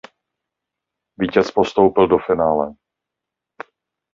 Vítěz 1.17 1.51
postoupil 1.51 2.07
do 2.07 2.17
finále. 2.17 2.71